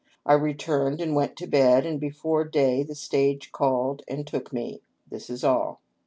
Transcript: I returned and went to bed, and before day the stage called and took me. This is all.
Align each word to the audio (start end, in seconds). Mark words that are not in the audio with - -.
I 0.25 0.33
returned 0.33 0.99
and 0.99 1.13
went 1.15 1.35
to 1.35 1.45
bed, 1.47 1.85
and 1.85 1.99
before 1.99 2.43
day 2.43 2.81
the 2.81 2.95
stage 2.95 3.51
called 3.51 4.01
and 4.07 4.25
took 4.25 4.51
me. 4.51 4.81
This 5.07 5.29
is 5.29 5.43
all. 5.43 5.79